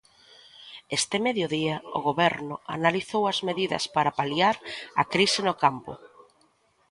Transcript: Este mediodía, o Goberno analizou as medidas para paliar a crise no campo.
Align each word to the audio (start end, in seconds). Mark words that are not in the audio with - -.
Este 0.97 1.17
mediodía, 1.27 1.75
o 1.97 1.99
Goberno 2.07 2.55
analizou 2.77 3.23
as 3.31 3.39
medidas 3.47 3.83
para 3.95 4.15
paliar 4.19 4.55
a 5.01 5.03
crise 5.13 5.39
no 5.47 5.55
campo. 5.63 5.93